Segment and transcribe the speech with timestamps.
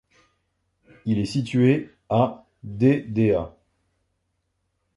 [1.05, 3.53] Il est situé à d'Edéa.